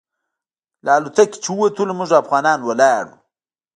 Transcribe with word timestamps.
له 0.83 0.91
الوتکې 0.97 1.37
چې 1.43 1.49
ووتلو 1.51 1.93
موږ 1.99 2.09
افغانان 2.21 2.59
ولاړ 2.63 3.03
وو. 3.09 3.17